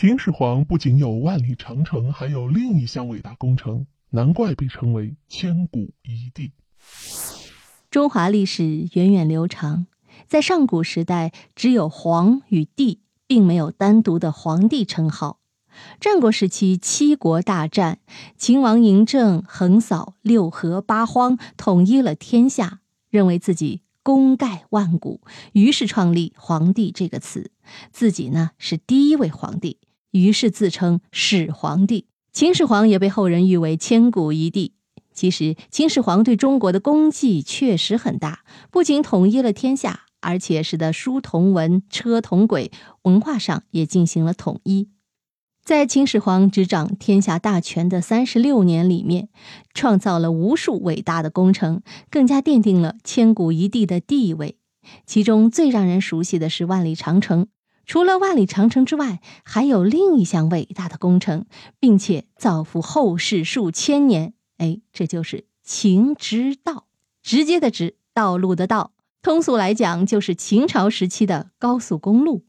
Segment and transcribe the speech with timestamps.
[0.00, 6.52] 秦始皇不仅有万里长城，还有另一项伟大工程，难怪被称为千古一帝。
[7.90, 9.88] 中华历史源远流长，
[10.28, 15.40] 在上古时代，只有皇与帝，并没有单独的皇帝称号。
[15.98, 17.98] 战国时期，七国大战，
[18.36, 25.22] 秦王嬴政横扫六合八荒，统一了天下，认为自己功盖万古，
[25.54, 27.50] 于是创立“皇帝”这个词，
[27.90, 29.78] 自己呢是第一位皇帝，
[30.12, 32.06] 于是自称始皇帝。
[32.32, 34.74] 秦始皇也被后人誉为千古一帝。
[35.12, 42.70] 其实，秦始皇对中国的功绩确实很大，不仅统一了天下，而且使得书同文、车同轨，
[43.02, 44.88] 文化上也进行了统一。
[45.64, 49.28] 在秦始皇执掌天下大权的三十六年里面，
[49.74, 54.56] 创造了无数伟大的工程，更加奠定了千古一帝的地位。
[55.04, 57.48] 其中最让人熟悉的是万里长城。
[57.88, 61.46] 除了万里长城之外，还有另一项伟大的工程，
[61.80, 64.34] 并且造福后世数千年。
[64.58, 66.84] 哎，这就是秦直道，
[67.22, 68.92] 直接的直，道路的道。
[69.22, 72.44] 通俗来讲，就是秦朝时期的高速公路，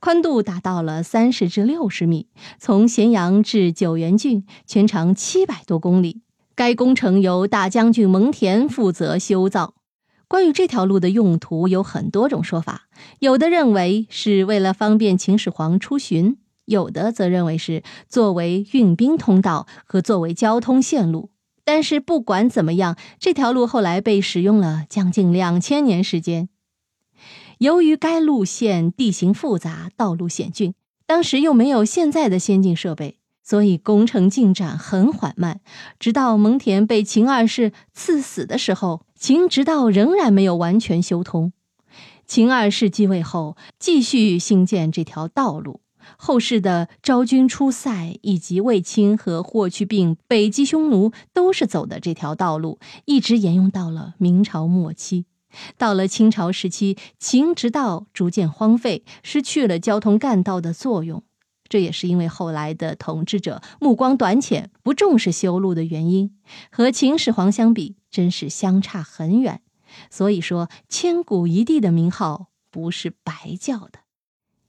[0.00, 6.20] 宽度达到了三十至六十米，从咸阳至九原郡，全长七百多公里。
[6.54, 9.72] 该工程由大将军蒙恬负责修造。
[10.34, 12.88] 关于这条路的用途，有很多种说法，
[13.20, 21.30] 有的认为是为了方便秦始皇出巡，有的则认为是作为运兵通道和作为交通线路。
[21.64, 26.48] 但是不管怎么样，这条路后来被使用了将近两千年时间。
[27.58, 30.74] 由于该路线地形复杂，道路险峻，
[31.06, 35.60] 当时又没有现在的先进设备，所以工程进展很缓慢。
[36.00, 41.54] 直到蒙恬被秦二世赐死的时候，秦直道仍然没有完全修通。
[42.26, 45.80] 秦二世继位后，继续兴建这条道路。
[46.18, 55.24] 后世的昭君出塞，以及卫青和霍去病北击匈奴，都是走的这条道路，一直沿用到了明朝末期。
[55.78, 61.22] 到了清朝时期，秦直道逐渐荒废，失去了交通干道的作用。
[61.66, 66.36] 这也是因为后来的统治者目光短浅，不重视修路的原因。
[66.70, 69.60] 和秦始皇相比，真是相差很远。
[70.08, 73.98] 所以说，千古一帝的名号不是白叫的。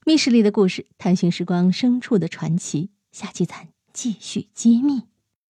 [0.04, 2.90] 密室里的故事，探寻时光深处的传奇。
[3.12, 5.04] 下期咱继续揭秘。